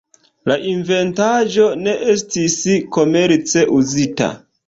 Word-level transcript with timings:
La 0.51 0.55
inventaĵo 0.69 1.67
ne 1.81 1.93
estis 2.15 2.57
komerce 2.97 3.67
uzita. 3.81 4.31